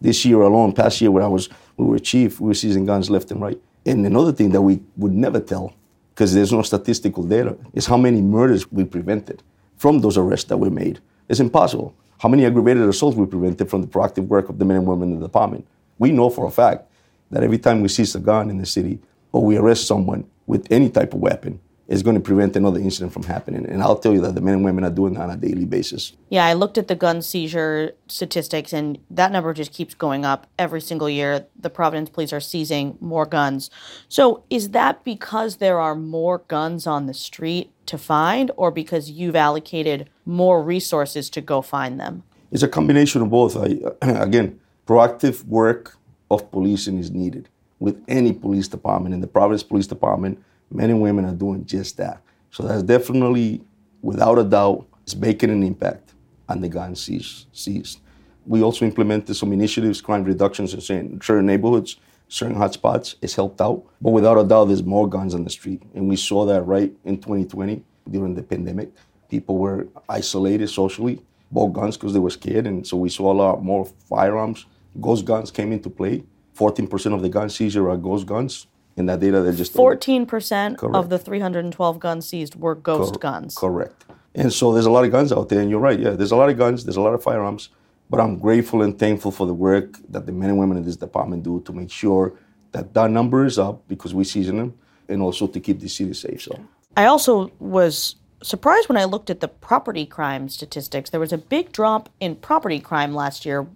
This 0.00 0.24
year 0.24 0.40
alone, 0.42 0.72
past 0.72 1.00
year 1.00 1.10
when 1.10 1.24
I 1.24 1.28
was, 1.28 1.48
we 1.76 1.86
were 1.86 1.98
chief, 1.98 2.40
we 2.40 2.48
were 2.48 2.54
seizing 2.54 2.86
guns 2.86 3.10
left 3.10 3.30
and 3.30 3.40
right. 3.40 3.60
And 3.84 4.06
another 4.06 4.32
thing 4.32 4.50
that 4.50 4.62
we 4.62 4.80
would 4.96 5.12
never 5.12 5.40
tell, 5.40 5.74
because 6.14 6.34
there's 6.34 6.52
no 6.52 6.62
statistical 6.62 7.24
data, 7.24 7.56
is 7.72 7.86
how 7.86 7.96
many 7.96 8.20
murders 8.20 8.70
we 8.70 8.84
prevented 8.84 9.42
from 9.82 9.98
those 9.98 10.16
arrests 10.16 10.48
that 10.48 10.58
were 10.58 10.70
made. 10.70 11.00
It's 11.28 11.40
impossible. 11.40 11.92
How 12.20 12.28
many 12.28 12.46
aggravated 12.46 12.88
assaults 12.88 13.16
we 13.16 13.26
prevented 13.26 13.68
from 13.68 13.80
the 13.80 13.88
proactive 13.88 14.28
work 14.28 14.48
of 14.48 14.60
the 14.60 14.64
men 14.64 14.76
and 14.76 14.86
women 14.86 15.12
in 15.12 15.18
the 15.18 15.26
department? 15.26 15.66
We 15.98 16.12
know 16.12 16.30
for 16.30 16.46
a 16.46 16.52
fact 16.52 16.84
that 17.32 17.42
every 17.42 17.58
time 17.58 17.82
we 17.82 17.88
seize 17.88 18.14
a 18.14 18.20
gun 18.20 18.48
in 18.48 18.58
the 18.58 18.64
city 18.64 19.00
or 19.32 19.44
we 19.44 19.56
arrest 19.56 19.88
someone 19.88 20.24
with 20.46 20.70
any 20.70 20.88
type 20.88 21.14
of 21.14 21.18
weapon, 21.18 21.58
is 21.88 22.02
going 22.02 22.14
to 22.14 22.20
prevent 22.20 22.56
another 22.56 22.78
incident 22.78 23.12
from 23.12 23.24
happening. 23.24 23.66
And 23.66 23.82
I'll 23.82 23.98
tell 23.98 24.12
you 24.12 24.20
that 24.20 24.34
the 24.34 24.40
men 24.40 24.54
and 24.54 24.64
women 24.64 24.84
are 24.84 24.90
doing 24.90 25.14
that 25.14 25.22
on 25.22 25.30
a 25.30 25.36
daily 25.36 25.64
basis. 25.64 26.12
Yeah, 26.30 26.46
I 26.46 26.52
looked 26.52 26.78
at 26.78 26.88
the 26.88 26.94
gun 26.94 27.22
seizure 27.22 27.92
statistics, 28.06 28.72
and 28.72 28.98
that 29.10 29.32
number 29.32 29.52
just 29.52 29.72
keeps 29.72 29.94
going 29.94 30.24
up 30.24 30.46
every 30.58 30.80
single 30.80 31.10
year. 31.10 31.46
The 31.58 31.70
Providence 31.70 32.10
police 32.10 32.32
are 32.32 32.40
seizing 32.40 32.96
more 33.00 33.26
guns. 33.26 33.70
So, 34.08 34.44
is 34.48 34.70
that 34.70 35.04
because 35.04 35.56
there 35.56 35.80
are 35.80 35.94
more 35.94 36.38
guns 36.48 36.86
on 36.86 37.06
the 37.06 37.14
street 37.14 37.70
to 37.86 37.98
find, 37.98 38.50
or 38.56 38.70
because 38.70 39.10
you've 39.10 39.36
allocated 39.36 40.08
more 40.24 40.62
resources 40.62 41.28
to 41.30 41.40
go 41.40 41.62
find 41.62 41.98
them? 41.98 42.22
It's 42.52 42.62
a 42.62 42.68
combination 42.68 43.22
of 43.22 43.30
both. 43.30 43.56
I, 43.56 43.78
again, 44.02 44.60
proactive 44.86 45.44
work 45.46 45.98
of 46.30 46.50
policing 46.50 46.98
is 46.98 47.10
needed 47.10 47.48
with 47.80 48.02
any 48.06 48.32
police 48.32 48.68
department. 48.68 49.14
In 49.14 49.20
the 49.20 49.26
Providence 49.26 49.62
Police 49.62 49.88
Department, 49.88 50.42
men 50.72 50.90
and 50.90 51.00
women 51.00 51.24
are 51.24 51.34
doing 51.34 51.64
just 51.64 51.96
that. 51.98 52.22
So 52.50 52.62
that's 52.64 52.82
definitely, 52.82 53.62
without 54.02 54.38
a 54.38 54.44
doubt, 54.44 54.86
it's 55.02 55.14
making 55.16 55.50
an 55.50 55.62
impact 55.62 56.14
on 56.48 56.60
the 56.60 56.68
gun 56.68 56.94
seized. 56.94 58.00
We 58.44 58.62
also 58.62 58.84
implemented 58.84 59.36
some 59.36 59.52
initiatives, 59.52 60.00
crime 60.00 60.24
reductions 60.24 60.74
in 60.74 61.20
certain 61.20 61.46
neighborhoods, 61.46 61.96
certain 62.28 62.56
hotspots. 62.56 63.14
It's 63.22 63.34
helped 63.34 63.60
out. 63.60 63.84
But 64.00 64.10
without 64.10 64.38
a 64.38 64.44
doubt, 64.44 64.66
there's 64.66 64.82
more 64.82 65.08
guns 65.08 65.34
on 65.34 65.44
the 65.44 65.50
street. 65.50 65.82
And 65.94 66.08
we 66.08 66.16
saw 66.16 66.44
that 66.46 66.62
right 66.62 66.92
in 67.04 67.18
2020 67.18 67.84
during 68.10 68.34
the 68.34 68.42
pandemic. 68.42 68.90
People 69.28 69.58
were 69.58 69.86
isolated 70.08 70.68
socially, 70.68 71.22
bought 71.50 71.68
guns 71.68 71.96
because 71.96 72.12
they 72.12 72.18
were 72.18 72.30
scared. 72.30 72.66
And 72.66 72.86
so 72.86 72.96
we 72.96 73.08
saw 73.08 73.32
a 73.32 73.34
lot 73.34 73.62
more 73.62 73.86
firearms. 74.08 74.66
Ghost 75.00 75.24
guns 75.24 75.50
came 75.50 75.72
into 75.72 75.88
play. 75.88 76.24
14% 76.56 77.14
of 77.14 77.22
the 77.22 77.28
gun 77.28 77.48
seizure 77.48 77.88
are 77.88 77.96
ghost 77.96 78.26
guns 78.26 78.66
in 78.96 79.06
that 79.06 79.20
data 79.20 79.40
they 79.40 79.54
just 79.56 79.74
14% 79.74 80.82
of 80.94 81.08
the 81.08 81.18
312 81.18 81.98
guns 81.98 82.28
seized 82.28 82.54
were 82.56 82.74
ghost 82.74 83.14
Cor- 83.14 83.20
guns. 83.20 83.54
correct. 83.54 84.04
And 84.34 84.52
so 84.52 84.72
there's 84.72 84.86
a 84.86 84.90
lot 84.90 85.04
of 85.04 85.10
guns 85.10 85.32
out 85.32 85.48
there 85.48 85.60
and 85.60 85.70
you're 85.70 85.80
right 85.80 85.98
yeah 85.98 86.10
there's 86.10 86.32
a 86.32 86.36
lot 86.36 86.48
of 86.50 86.56
guns 86.58 86.84
there's 86.84 86.96
a 86.96 87.00
lot 87.00 87.14
of 87.14 87.22
firearms 87.22 87.68
but 88.10 88.20
i'm 88.20 88.38
grateful 88.38 88.82
and 88.82 88.98
thankful 88.98 89.30
for 89.30 89.46
the 89.46 89.54
work 89.54 89.98
that 90.08 90.26
the 90.26 90.32
men 90.32 90.50
and 90.50 90.58
women 90.58 90.76
in 90.76 90.84
this 90.84 90.96
department 90.96 91.42
do 91.42 91.60
to 91.66 91.72
make 91.72 91.90
sure 91.90 92.34
that 92.72 92.94
that 92.94 93.10
number 93.10 93.44
is 93.44 93.58
up 93.58 93.86
because 93.88 94.14
we 94.14 94.24
season 94.24 94.56
them 94.56 94.74
and 95.08 95.20
also 95.22 95.46
to 95.46 95.60
keep 95.60 95.80
the 95.80 95.88
city 95.88 96.14
safe 96.14 96.42
so. 96.42 96.58
I 96.96 97.06
also 97.06 97.50
was 97.58 98.16
surprised 98.42 98.88
when 98.88 98.96
i 98.98 99.04
looked 99.04 99.30
at 99.30 99.40
the 99.40 99.48
property 99.48 100.04
crime 100.06 100.48
statistics. 100.48 101.10
There 101.10 101.20
was 101.20 101.32
a 101.32 101.38
big 101.38 101.72
drop 101.72 102.08
in 102.20 102.36
property 102.36 102.80
crime 102.80 103.14
last 103.14 103.44
year. 103.46 103.66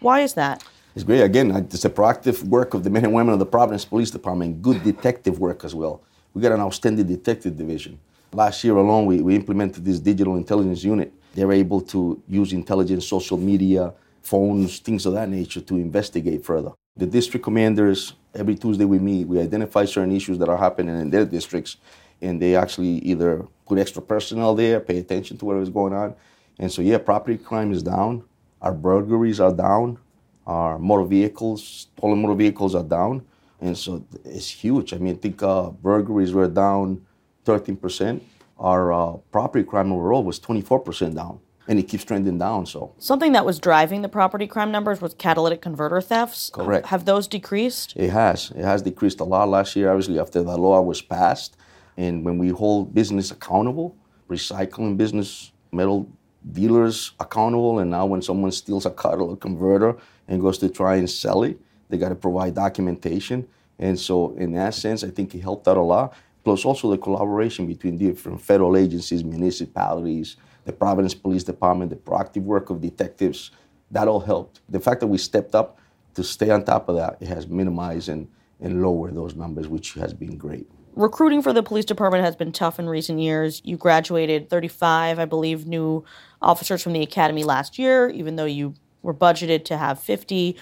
Why 0.00 0.20
is 0.20 0.34
that 0.34 0.64
it's 0.96 1.04
great. 1.04 1.20
Again, 1.20 1.50
it's 1.50 1.84
a 1.84 1.90
proactive 1.90 2.42
work 2.44 2.72
of 2.72 2.82
the 2.82 2.88
men 2.88 3.04
and 3.04 3.12
women 3.12 3.34
of 3.34 3.38
the 3.38 3.44
Providence 3.44 3.84
Police 3.84 4.10
Department, 4.10 4.62
good 4.62 4.82
detective 4.82 5.38
work 5.38 5.62
as 5.62 5.74
well. 5.74 6.00
We 6.32 6.40
got 6.40 6.52
an 6.52 6.60
outstanding 6.60 7.06
detective 7.06 7.54
division. 7.54 8.00
Last 8.32 8.64
year 8.64 8.74
alone, 8.78 9.04
we, 9.04 9.20
we 9.20 9.34
implemented 9.34 9.84
this 9.84 10.00
digital 10.00 10.36
intelligence 10.36 10.82
unit. 10.82 11.12
They're 11.34 11.52
able 11.52 11.82
to 11.82 12.22
use 12.26 12.54
intelligence, 12.54 13.06
social 13.06 13.36
media, 13.36 13.92
phones, 14.22 14.78
things 14.78 15.04
of 15.04 15.12
that 15.12 15.28
nature 15.28 15.60
to 15.60 15.76
investigate 15.76 16.42
further. 16.42 16.72
The 16.96 17.04
district 17.04 17.44
commanders, 17.44 18.14
every 18.34 18.54
Tuesday 18.54 18.86
we 18.86 18.98
meet, 18.98 19.28
we 19.28 19.38
identify 19.38 19.84
certain 19.84 20.16
issues 20.16 20.38
that 20.38 20.48
are 20.48 20.56
happening 20.56 20.98
in 20.98 21.10
their 21.10 21.26
districts, 21.26 21.76
and 22.22 22.40
they 22.40 22.56
actually 22.56 23.00
either 23.00 23.46
put 23.66 23.78
extra 23.78 24.00
personnel 24.00 24.54
there, 24.54 24.80
pay 24.80 24.96
attention 24.96 25.36
to 25.36 25.44
what 25.44 25.58
is 25.58 25.68
going 25.68 25.92
on. 25.92 26.14
And 26.58 26.72
so, 26.72 26.80
yeah, 26.80 26.96
property 26.96 27.36
crime 27.36 27.70
is 27.70 27.82
down. 27.82 28.24
Our 28.62 28.72
burglaries 28.72 29.40
are 29.40 29.52
down 29.52 29.98
our 30.46 30.78
motor 30.78 31.04
vehicles, 31.04 31.88
stolen 31.96 32.22
motor 32.22 32.34
vehicles 32.34 32.74
are 32.74 32.82
down. 32.82 33.26
And 33.60 33.76
so 33.76 34.04
it's 34.24 34.48
huge. 34.48 34.92
I 34.92 34.98
mean, 34.98 35.14
I 35.14 35.18
think 35.18 35.42
uh, 35.42 35.70
burglaries 35.70 36.32
were 36.32 36.48
down 36.48 37.04
13%. 37.46 38.20
Our 38.58 38.92
uh, 38.92 39.12
property 39.32 39.64
crime 39.64 39.92
overall 39.92 40.22
was 40.22 40.38
24% 40.38 41.14
down. 41.14 41.40
And 41.68 41.80
it 41.80 41.88
keeps 41.88 42.04
trending 42.04 42.38
down. 42.38 42.64
So 42.66 42.94
something 42.98 43.32
that 43.32 43.44
was 43.44 43.58
driving 43.58 44.02
the 44.02 44.08
property 44.08 44.46
crime 44.46 44.70
numbers 44.70 45.00
was 45.00 45.14
catalytic 45.14 45.60
converter 45.60 46.00
thefts. 46.00 46.50
Correct. 46.50 46.86
Have 46.86 47.06
those 47.06 47.26
decreased? 47.26 47.94
It 47.96 48.10
has. 48.10 48.52
It 48.52 48.64
has 48.64 48.82
decreased 48.82 49.18
a 49.18 49.24
lot 49.24 49.48
last 49.48 49.74
year. 49.74 49.90
Obviously, 49.90 50.20
after 50.20 50.44
the 50.44 50.56
law 50.56 50.80
was 50.80 51.02
passed, 51.02 51.56
and 51.96 52.24
when 52.24 52.38
we 52.38 52.50
hold 52.50 52.94
business 52.94 53.32
accountable, 53.32 53.96
recycling 54.30 54.96
business, 54.96 55.50
metal 55.72 56.08
dealers 56.52 57.12
accountable, 57.18 57.80
and 57.80 57.90
now 57.90 58.06
when 58.06 58.22
someone 58.22 58.52
steals 58.52 58.86
a 58.86 58.90
catalytic 58.90 59.40
converter, 59.40 59.96
and 60.28 60.40
goes 60.40 60.58
to 60.58 60.68
try 60.68 60.96
and 60.96 61.08
sell 61.08 61.42
it, 61.42 61.58
they 61.88 61.98
got 61.98 62.08
to 62.10 62.14
provide 62.14 62.54
documentation. 62.54 63.46
And 63.78 63.98
so, 63.98 64.34
in 64.36 64.52
that 64.52 64.74
sense, 64.74 65.04
I 65.04 65.10
think 65.10 65.34
it 65.34 65.40
helped 65.40 65.68
out 65.68 65.76
a 65.76 65.82
lot. 65.82 66.14
Plus, 66.44 66.64
also 66.64 66.90
the 66.90 66.98
collaboration 66.98 67.66
between 67.66 67.98
different 67.98 68.40
federal 68.40 68.76
agencies, 68.76 69.24
municipalities, 69.24 70.36
the 70.64 70.72
Providence 70.72 71.14
Police 71.14 71.44
Department, 71.44 71.90
the 71.90 71.96
proactive 71.96 72.42
work 72.42 72.70
of 72.70 72.80
detectives, 72.80 73.50
that 73.90 74.08
all 74.08 74.20
helped. 74.20 74.60
The 74.68 74.80
fact 74.80 75.00
that 75.00 75.06
we 75.06 75.18
stepped 75.18 75.54
up 75.54 75.78
to 76.14 76.24
stay 76.24 76.50
on 76.50 76.64
top 76.64 76.88
of 76.88 76.96
that, 76.96 77.18
it 77.20 77.28
has 77.28 77.46
minimized 77.46 78.08
and, 78.08 78.28
and 78.60 78.82
lowered 78.82 79.14
those 79.14 79.34
numbers, 79.34 79.68
which 79.68 79.94
has 79.94 80.12
been 80.14 80.36
great. 80.36 80.68
Recruiting 80.94 81.42
for 81.42 81.52
the 81.52 81.62
police 81.62 81.84
department 81.84 82.24
has 82.24 82.36
been 82.36 82.52
tough 82.52 82.78
in 82.78 82.88
recent 82.88 83.20
years. 83.20 83.60
You 83.64 83.76
graduated 83.76 84.48
35, 84.48 85.18
I 85.18 85.24
believe, 85.26 85.66
new 85.66 86.04
officers 86.40 86.82
from 86.82 86.94
the 86.94 87.02
academy 87.02 87.44
last 87.44 87.78
year, 87.78 88.08
even 88.08 88.36
though 88.36 88.46
you 88.46 88.74
we're 89.06 89.14
budgeted 89.14 89.64
to 89.66 89.76
have 89.76 90.00
50. 90.00 90.56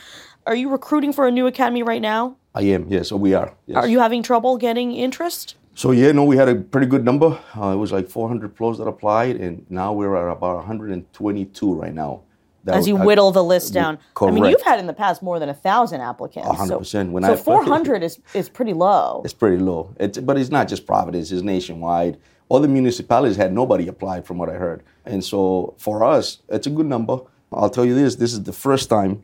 Are 0.47 0.55
you 0.55 0.69
recruiting 0.69 1.15
for 1.15 1.27
a 1.27 1.31
new 1.31 1.47
academy 1.47 1.83
right 1.83 2.03
now? 2.03 2.37
I 2.55 2.63
am, 2.63 2.87
yes, 2.89 3.09
so 3.09 3.17
we 3.17 3.33
are. 3.33 3.55
Yes. 3.67 3.79
Are 3.79 3.89
you 3.89 3.99
having 4.01 4.23
trouble 4.23 4.59
getting 4.59 4.93
interest? 4.93 5.57
So, 5.75 5.91
yeah, 5.91 6.13
no, 6.13 6.25
we 6.25 6.37
had 6.37 6.49
a 6.49 6.55
pretty 6.55 6.87
good 6.87 7.05
number. 7.05 7.41
Uh, 7.59 7.71
it 7.71 7.77
was 7.77 7.91
like 7.91 8.09
400 8.09 8.55
plus 8.55 8.77
that 8.79 8.85
applied, 8.85 9.37
and 9.37 9.65
now 9.71 9.93
we're 9.95 10.15
at 10.15 10.31
about 10.31 10.57
122 10.57 11.75
right 11.75 11.95
now. 11.95 12.21
That 12.65 12.77
As 12.77 12.87
you 12.87 12.97
whittle 12.97 13.31
the 13.31 13.43
list 13.43 13.75
down. 13.75 13.99
Correct. 14.15 14.33
I 14.33 14.41
mean, 14.41 14.51
you've 14.51 14.63
had 14.63 14.79
in 14.79 14.87
the 14.87 14.95
past 14.95 15.23
more 15.23 15.39
than 15.39 15.49
a 15.49 15.55
thousand 15.55 16.01
applicants. 16.01 16.49
100%. 16.49 16.87
So, 16.87 17.05
when 17.07 17.23
so 17.23 17.33
I, 17.33 17.37
400 17.37 18.03
is, 18.03 18.21
is 18.35 18.49
pretty 18.49 18.73
low. 18.73 19.23
It's 19.25 19.35
pretty 19.35 19.59
low. 19.59 19.95
It's, 19.99 20.19
but 20.19 20.39
it's 20.39 20.51
not 20.51 20.69
just 20.69 20.87
Providence, 20.87 21.33
it's 21.33 21.43
nationwide. 21.43 22.19
All 22.49 22.61
the 22.61 22.69
municipalities 22.69 23.37
had 23.37 23.53
nobody 23.53 23.89
applied 23.89 24.27
from 24.27 24.39
what 24.39 24.49
I 24.49 24.55
heard. 24.55 24.83
And 25.07 25.25
so 25.25 25.75
for 25.79 26.05
us, 26.05 26.39
it's 26.49 26.67
a 26.67 26.71
good 26.71 26.87
number. 26.87 27.21
I'll 27.55 27.71
tell 27.71 27.85
you 27.85 27.95
this 27.95 28.17
this 28.17 28.33
is 28.33 28.43
the 28.43 28.53
first 28.53 28.89
time, 28.89 29.23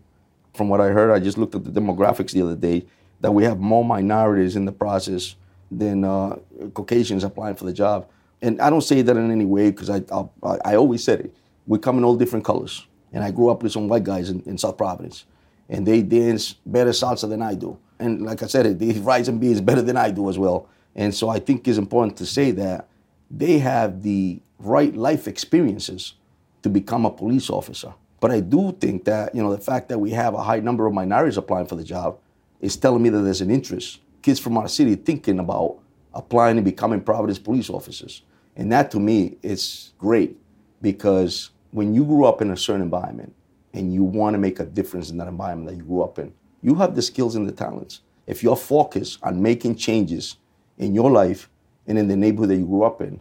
from 0.54 0.68
what 0.68 0.80
I 0.80 0.88
heard, 0.88 1.10
I 1.10 1.18
just 1.18 1.38
looked 1.38 1.54
at 1.54 1.64
the 1.64 1.70
demographics 1.70 2.32
the 2.32 2.42
other 2.42 2.56
day, 2.56 2.86
that 3.20 3.32
we 3.32 3.44
have 3.44 3.60
more 3.60 3.84
minorities 3.84 4.56
in 4.56 4.64
the 4.64 4.72
process 4.72 5.36
than 5.70 6.04
uh, 6.04 6.36
Caucasians 6.74 7.24
applying 7.24 7.54
for 7.54 7.64
the 7.64 7.72
job. 7.72 8.08
And 8.42 8.60
I 8.60 8.70
don't 8.70 8.80
say 8.82 9.02
that 9.02 9.16
in 9.16 9.30
any 9.30 9.44
way 9.44 9.70
because 9.70 9.90
I, 9.90 10.02
I, 10.12 10.56
I, 10.64 10.76
always 10.76 11.04
said 11.04 11.20
it. 11.20 11.34
We 11.66 11.78
come 11.78 11.98
in 11.98 12.04
all 12.04 12.16
different 12.16 12.44
colors. 12.44 12.86
And 13.12 13.22
I 13.22 13.30
grew 13.30 13.50
up 13.50 13.62
with 13.62 13.72
some 13.72 13.88
white 13.88 14.04
guys 14.04 14.30
in, 14.30 14.40
in 14.46 14.56
South 14.56 14.76
Providence. 14.76 15.26
And 15.68 15.86
they 15.86 16.02
dance 16.02 16.54
better 16.64 16.90
salsa 16.90 17.28
than 17.28 17.42
I 17.42 17.54
do. 17.54 17.78
And 17.98 18.22
like 18.22 18.42
I 18.42 18.46
said, 18.46 18.78
they 18.78 18.92
rice 19.00 19.28
and 19.28 19.40
beans 19.40 19.60
better 19.60 19.82
than 19.82 19.96
I 19.96 20.10
do 20.10 20.28
as 20.30 20.38
well. 20.38 20.68
And 20.96 21.14
so 21.14 21.28
I 21.28 21.38
think 21.38 21.68
it's 21.68 21.78
important 21.78 22.16
to 22.18 22.26
say 22.26 22.50
that 22.52 22.88
they 23.30 23.58
have 23.58 24.02
the 24.02 24.40
right 24.58 24.94
life 24.96 25.28
experiences 25.28 26.14
to 26.62 26.68
become 26.68 27.04
a 27.04 27.10
police 27.10 27.50
officer. 27.50 27.94
But 28.20 28.30
I 28.30 28.40
do 28.40 28.76
think 28.78 29.04
that, 29.06 29.34
you 29.34 29.42
know, 29.42 29.50
the 29.54 29.62
fact 29.62 29.88
that 29.88 29.98
we 29.98 30.10
have 30.10 30.34
a 30.34 30.42
high 30.42 30.60
number 30.60 30.86
of 30.86 30.92
minorities 30.92 31.38
applying 31.38 31.66
for 31.66 31.76
the 31.76 31.84
job 31.84 32.18
is 32.60 32.76
telling 32.76 33.02
me 33.02 33.08
that 33.08 33.22
there's 33.22 33.40
an 33.40 33.50
interest. 33.50 34.00
Kids 34.20 34.38
from 34.38 34.58
our 34.58 34.68
city 34.68 34.94
thinking 34.94 35.38
about 35.38 35.78
applying 36.12 36.58
and 36.58 36.64
becoming 36.64 37.00
Providence 37.00 37.38
police 37.38 37.70
officers. 37.70 38.22
And 38.56 38.70
that 38.72 38.90
to 38.90 39.00
me 39.00 39.38
is 39.42 39.94
great 39.96 40.36
because 40.82 41.50
when 41.70 41.94
you 41.94 42.04
grew 42.04 42.26
up 42.26 42.42
in 42.42 42.50
a 42.50 42.56
certain 42.56 42.82
environment 42.82 43.34
and 43.72 43.94
you 43.94 44.04
want 44.04 44.34
to 44.34 44.38
make 44.38 44.60
a 44.60 44.66
difference 44.66 45.10
in 45.10 45.16
that 45.18 45.28
environment 45.28 45.70
that 45.70 45.76
you 45.76 45.84
grew 45.84 46.02
up 46.02 46.18
in, 46.18 46.32
you 46.60 46.74
have 46.74 46.94
the 46.94 47.02
skills 47.02 47.36
and 47.36 47.48
the 47.48 47.52
talents. 47.52 48.02
If 48.26 48.42
you're 48.42 48.56
focused 48.56 49.18
on 49.22 49.40
making 49.40 49.76
changes 49.76 50.36
in 50.76 50.94
your 50.94 51.10
life 51.10 51.48
and 51.86 51.98
in 51.98 52.08
the 52.08 52.16
neighborhood 52.16 52.50
that 52.50 52.56
you 52.56 52.66
grew 52.66 52.82
up 52.82 53.00
in, 53.00 53.20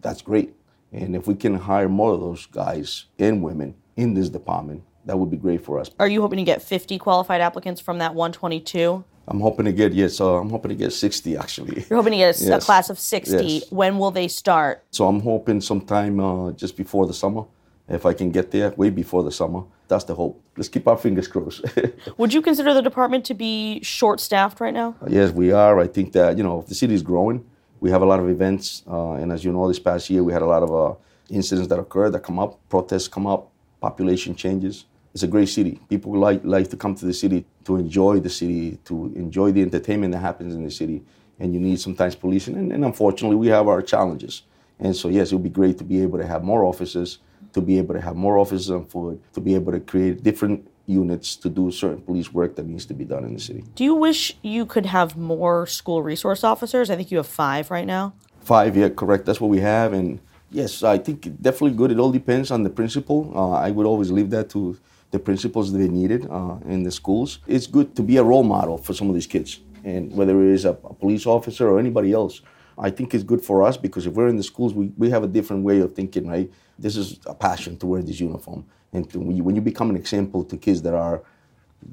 that's 0.00 0.22
great. 0.22 0.54
And 0.92 1.14
if 1.14 1.28
we 1.28 1.36
can 1.36 1.54
hire 1.54 1.88
more 1.88 2.14
of 2.14 2.20
those 2.20 2.46
guys 2.46 3.06
and 3.18 3.44
women 3.44 3.76
in 4.00 4.14
this 4.14 4.28
department. 4.28 4.82
That 5.04 5.18
would 5.18 5.30
be 5.30 5.36
great 5.36 5.64
for 5.64 5.78
us. 5.78 5.90
Are 5.98 6.08
you 6.08 6.20
hoping 6.20 6.38
to 6.38 6.44
get 6.44 6.62
50 6.62 6.98
qualified 6.98 7.40
applicants 7.40 7.80
from 7.80 7.98
that 7.98 8.14
122? 8.14 9.04
I'm 9.28 9.40
hoping 9.40 9.64
to 9.66 9.72
get 9.72 9.92
yes. 9.92 10.20
Uh, 10.20 10.40
I'm 10.40 10.50
hoping 10.50 10.70
to 10.70 10.74
get 10.74 10.92
60 10.92 11.36
actually. 11.36 11.84
You're 11.88 11.98
hoping 11.98 12.12
to 12.12 12.18
get 12.18 12.40
a, 12.40 12.44
yes. 12.44 12.62
a 12.62 12.64
class 12.64 12.90
of 12.90 12.98
60. 12.98 13.36
Yes. 13.36 13.70
When 13.70 13.98
will 13.98 14.10
they 14.10 14.28
start? 14.28 14.84
So 14.90 15.06
I'm 15.06 15.20
hoping 15.20 15.60
sometime 15.60 16.18
uh, 16.20 16.52
just 16.52 16.76
before 16.76 17.06
the 17.06 17.14
summer. 17.14 17.44
If 17.88 18.06
I 18.06 18.12
can 18.12 18.30
get 18.30 18.52
there 18.52 18.70
way 18.70 18.90
before 18.90 19.24
the 19.24 19.32
summer, 19.32 19.64
that's 19.88 20.04
the 20.04 20.14
hope. 20.14 20.40
Let's 20.56 20.68
keep 20.68 20.86
our 20.86 20.96
fingers 20.96 21.26
crossed. 21.26 21.64
Would 22.18 22.32
you 22.32 22.40
consider 22.40 22.72
the 22.72 22.82
department 22.82 23.24
to 23.24 23.34
be 23.34 23.82
short-staffed 23.82 24.60
right 24.60 24.72
now? 24.72 24.94
Uh, 25.02 25.06
yes, 25.08 25.32
we 25.32 25.50
are. 25.50 25.80
I 25.80 25.88
think 25.88 26.12
that 26.12 26.38
you 26.38 26.44
know 26.44 26.64
the 26.68 26.74
city 26.74 26.94
is 26.94 27.02
growing. 27.02 27.44
We 27.80 27.90
have 27.90 28.02
a 28.02 28.06
lot 28.06 28.20
of 28.20 28.28
events, 28.28 28.84
uh, 28.86 29.14
and 29.14 29.32
as 29.32 29.44
you 29.44 29.52
know, 29.52 29.66
this 29.66 29.80
past 29.80 30.08
year 30.08 30.22
we 30.22 30.32
had 30.32 30.42
a 30.42 30.46
lot 30.46 30.62
of 30.62 30.70
uh, 30.72 30.94
incidents 31.30 31.68
that 31.68 31.80
occurred 31.80 32.10
that 32.10 32.22
come 32.22 32.38
up, 32.38 32.60
protests 32.68 33.08
come 33.08 33.26
up, 33.26 33.49
population 33.80 34.34
changes. 34.34 34.84
It's 35.12 35.24
a 35.24 35.26
great 35.26 35.48
city. 35.48 35.80
People 35.88 36.16
like, 36.18 36.42
like 36.44 36.70
to 36.70 36.76
come 36.76 36.94
to 36.94 37.04
the 37.04 37.12
city 37.12 37.44
to 37.64 37.76
enjoy 37.76 38.20
the 38.20 38.30
city, 38.30 38.78
to 38.84 39.12
enjoy 39.16 39.50
the 39.50 39.62
entertainment 39.62 40.12
that 40.12 40.20
happens 40.20 40.54
in 40.54 40.64
the 40.64 40.70
city. 40.70 41.02
And 41.40 41.52
you 41.54 41.60
need 41.60 41.80
sometimes 41.80 42.14
policing. 42.14 42.56
And, 42.56 42.72
and 42.72 42.84
unfortunately, 42.84 43.36
we 43.36 43.48
have 43.48 43.66
our 43.66 43.82
challenges. 43.82 44.42
And 44.78 44.94
so, 44.94 45.08
yes, 45.08 45.32
it 45.32 45.34
would 45.34 45.42
be 45.42 45.50
great 45.50 45.78
to 45.78 45.84
be 45.84 46.00
able 46.02 46.18
to 46.18 46.26
have 46.26 46.44
more 46.44 46.64
officers, 46.64 47.18
to 47.54 47.60
be 47.60 47.78
able 47.78 47.94
to 47.94 48.00
have 48.00 48.14
more 48.14 48.38
officers 48.38 48.70
on 48.70 48.84
foot, 48.86 49.20
to 49.34 49.40
be 49.40 49.54
able 49.54 49.72
to 49.72 49.80
create 49.80 50.22
different 50.22 50.68
units 50.86 51.36
to 51.36 51.48
do 51.48 51.70
certain 51.70 52.00
police 52.02 52.32
work 52.32 52.56
that 52.56 52.66
needs 52.66 52.84
to 52.86 52.94
be 52.94 53.04
done 53.04 53.24
in 53.24 53.34
the 53.34 53.40
city. 53.40 53.64
Do 53.74 53.84
you 53.84 53.94
wish 53.94 54.36
you 54.42 54.66
could 54.66 54.86
have 54.86 55.16
more 55.16 55.66
school 55.66 56.02
resource 56.02 56.44
officers? 56.44 56.90
I 56.90 56.96
think 56.96 57.10
you 57.10 57.16
have 57.18 57.26
five 57.26 57.70
right 57.70 57.86
now. 57.86 58.14
Five, 58.40 58.76
yeah, 58.76 58.88
correct. 58.88 59.26
That's 59.26 59.40
what 59.40 59.50
we 59.50 59.60
have. 59.60 59.92
And 59.92 60.20
yes, 60.50 60.82
I 60.82 60.98
think 60.98 61.22
definitely 61.40 61.76
good. 61.76 61.90
It 61.90 61.98
all 61.98 62.12
depends 62.12 62.50
on 62.50 62.62
the 62.62 62.70
principal. 62.70 63.32
Uh, 63.34 63.52
I 63.52 63.70
would 63.70 63.86
always 63.86 64.10
leave 64.10 64.30
that 64.30 64.50
to 64.50 64.78
the 65.10 65.18
principals 65.18 65.72
that 65.72 65.78
they 65.78 65.88
needed 65.88 66.26
uh, 66.30 66.56
in 66.66 66.82
the 66.82 66.90
schools. 66.90 67.40
It's 67.46 67.66
good 67.66 67.96
to 67.96 68.02
be 68.02 68.16
a 68.16 68.22
role 68.22 68.44
model 68.44 68.78
for 68.78 68.92
some 68.94 69.08
of 69.08 69.14
these 69.14 69.26
kids. 69.26 69.60
And 69.84 70.14
whether 70.14 70.40
it 70.42 70.52
is 70.52 70.64
a, 70.64 70.70
a 70.70 70.94
police 70.94 71.26
officer 71.26 71.68
or 71.68 71.78
anybody 71.78 72.12
else, 72.12 72.42
I 72.78 72.90
think 72.90 73.14
it's 73.14 73.24
good 73.24 73.42
for 73.42 73.62
us 73.62 73.76
because 73.76 74.06
if 74.06 74.14
we're 74.14 74.28
in 74.28 74.36
the 74.36 74.42
schools, 74.42 74.72
we, 74.74 74.92
we 74.96 75.10
have 75.10 75.22
a 75.22 75.26
different 75.26 75.64
way 75.64 75.80
of 75.80 75.94
thinking, 75.94 76.28
right? 76.28 76.50
This 76.78 76.96
is 76.96 77.18
a 77.26 77.34
passion 77.34 77.76
to 77.78 77.86
wear 77.86 78.02
this 78.02 78.20
uniform. 78.20 78.64
And 78.92 79.08
to, 79.10 79.18
when, 79.18 79.36
you, 79.36 79.44
when 79.44 79.54
you 79.54 79.62
become 79.62 79.90
an 79.90 79.96
example 79.96 80.44
to 80.44 80.56
kids 80.56 80.82
that 80.82 80.94
are 80.94 81.22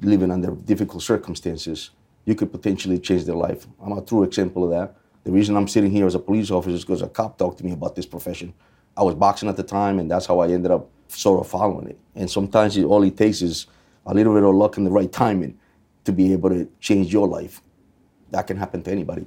living 0.02 0.30
under 0.30 0.50
difficult 0.50 1.02
circumstances, 1.02 1.90
you 2.24 2.34
could 2.34 2.52
potentially 2.52 2.98
change 2.98 3.24
their 3.24 3.34
life. 3.34 3.66
I'm 3.82 3.92
a 3.92 4.02
true 4.02 4.22
example 4.22 4.64
of 4.64 4.70
that. 4.70 4.96
The 5.24 5.32
reason 5.32 5.56
I'm 5.56 5.68
sitting 5.68 5.90
here 5.90 6.06
as 6.06 6.14
a 6.14 6.18
police 6.18 6.50
officer 6.50 6.74
is 6.74 6.84
because 6.84 7.02
a 7.02 7.08
cop 7.08 7.38
talked 7.38 7.58
to 7.58 7.64
me 7.64 7.72
about 7.72 7.94
this 7.96 8.06
profession. 8.06 8.54
I 8.96 9.02
was 9.02 9.14
boxing 9.14 9.48
at 9.48 9.56
the 9.56 9.62
time, 9.62 9.98
and 9.98 10.10
that's 10.10 10.26
how 10.26 10.40
I 10.40 10.48
ended 10.48 10.70
up 10.70 10.88
sort 11.08 11.40
of 11.40 11.48
following 11.48 11.88
it. 11.88 11.98
And 12.14 12.30
sometimes 12.30 12.76
it, 12.76 12.84
all 12.84 13.02
it 13.02 13.16
takes 13.16 13.42
is 13.42 13.66
a 14.06 14.14
little 14.14 14.34
bit 14.34 14.42
of 14.42 14.54
luck 14.54 14.76
and 14.76 14.86
the 14.86 14.90
right 14.90 15.10
timing 15.10 15.58
to 16.04 16.12
be 16.12 16.32
able 16.32 16.50
to 16.50 16.68
change 16.80 17.12
your 17.12 17.28
life. 17.28 17.62
That 18.30 18.46
can 18.46 18.56
happen 18.56 18.82
to 18.82 18.90
anybody. 18.90 19.26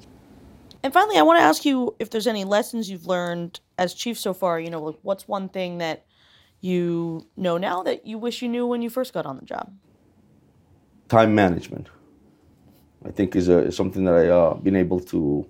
And 0.83 0.91
finally, 0.91 1.17
I 1.17 1.21
want 1.21 1.38
to 1.38 1.43
ask 1.43 1.63
you 1.63 1.95
if 2.00 2.10
there's 2.10 2.27
any 2.27 2.43
lessons 2.43 2.89
you've 2.89 3.05
learned 3.05 3.60
as 3.77 3.93
chief 3.93 4.19
so 4.19 4.33
far. 4.33 4.60
You 4.60 4.69
know, 4.69 4.81
like 4.81 4.98
what's 5.03 5.27
one 5.27 5.50
thing 5.50 5.77
that 5.77 6.05
you 6.60 7.27
know 7.38 7.57
now 7.57 7.83
that 7.83 8.05
you 8.05 8.17
wish 8.17 8.41
you 8.41 8.50
knew 8.50 8.65
when 8.65 8.81
you 8.81 8.89
first 8.89 9.13
got 9.13 9.25
on 9.25 9.38
the 9.38 9.45
job? 9.45 9.71
Time 11.07 11.36
management, 11.36 11.88
I 13.05 13.12
think, 13.12 13.36
is, 13.36 13.50
a, 13.50 13.60
is 13.60 13.75
something 13.75 14.05
that 14.05 14.15
I've 14.15 14.29
uh, 14.29 14.53
been 14.55 14.75
able 14.75 15.00
to 15.01 15.45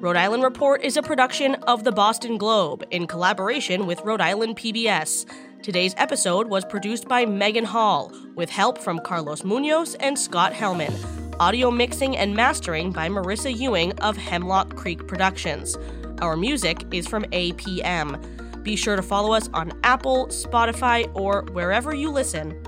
Rhode 0.00 0.16
Island 0.16 0.42
Report 0.42 0.82
is 0.82 0.96
a 0.96 1.02
production 1.02 1.56
of 1.66 1.84
the 1.84 1.92
Boston 1.92 2.38
Globe 2.38 2.82
in 2.90 3.06
collaboration 3.06 3.84
with 3.84 4.00
Rhode 4.00 4.22
Island 4.22 4.56
PBS. 4.56 5.26
Today's 5.62 5.94
episode 5.98 6.48
was 6.48 6.64
produced 6.64 7.06
by 7.06 7.26
Megan 7.26 7.66
Hall, 7.66 8.10
with 8.34 8.48
help 8.48 8.78
from 8.78 8.98
Carlos 9.00 9.44
Munoz 9.44 9.96
and 9.96 10.18
Scott 10.18 10.54
Helman. 10.54 10.94
Audio 11.38 11.70
mixing 11.70 12.16
and 12.16 12.34
mastering 12.34 12.92
by 12.92 13.10
Marissa 13.10 13.54
Ewing 13.54 13.92
of 13.98 14.16
Hemlock 14.16 14.74
Creek 14.74 15.06
Productions. 15.06 15.76
Our 16.22 16.34
music 16.34 16.82
is 16.94 17.06
from 17.06 17.24
APM. 17.24 18.62
Be 18.62 18.76
sure 18.76 18.96
to 18.96 19.02
follow 19.02 19.34
us 19.34 19.50
on 19.52 19.78
Apple, 19.84 20.28
Spotify, 20.28 21.14
or 21.14 21.42
wherever 21.52 21.94
you 21.94 22.10
listen. 22.10 22.58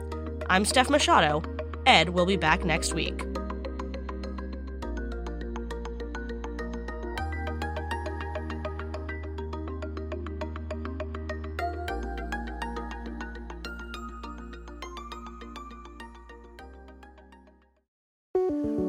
I'm 0.51 0.67
Steph 0.67 0.91
Machado. 0.91 1.43
Ed 1.87 2.11
will 2.11 2.27
be 2.27 2.37
back 2.37 2.63
next 2.67 2.93
week. 2.93 3.25